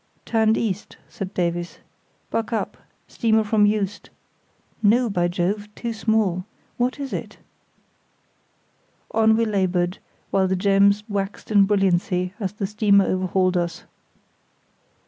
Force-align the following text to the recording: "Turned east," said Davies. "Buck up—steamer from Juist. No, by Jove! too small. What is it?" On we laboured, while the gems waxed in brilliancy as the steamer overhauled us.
"Turned 0.25 0.57
east," 0.57 0.97
said 1.07 1.31
Davies. 1.35 1.77
"Buck 2.31 2.51
up—steamer 2.51 3.43
from 3.43 3.67
Juist. 3.67 4.09
No, 4.81 5.11
by 5.11 5.27
Jove! 5.27 5.69
too 5.75 5.93
small. 5.93 6.43
What 6.77 6.99
is 6.99 7.13
it?" 7.13 7.37
On 9.11 9.37
we 9.37 9.45
laboured, 9.45 9.99
while 10.31 10.47
the 10.47 10.55
gems 10.55 11.03
waxed 11.07 11.51
in 11.51 11.65
brilliancy 11.65 12.33
as 12.39 12.53
the 12.53 12.65
steamer 12.65 13.05
overhauled 13.05 13.55
us. 13.55 13.83